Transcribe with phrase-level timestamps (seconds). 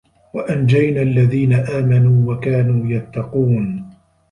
[0.33, 3.89] وَأَنجَينَا الَّذينَ آمَنوا وَكانوا يَتَّقونَ